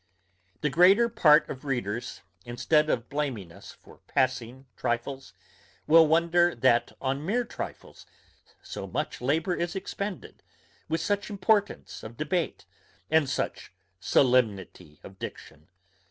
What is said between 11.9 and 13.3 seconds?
of debate, and